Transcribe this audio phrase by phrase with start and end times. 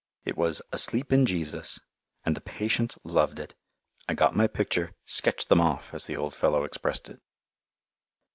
[0.25, 1.79] It was "Asleep in Jesus,"
[2.25, 3.53] and the patients loved it!
[4.09, 7.21] I got my picture, "sketched them off," as the old fellow expressed it.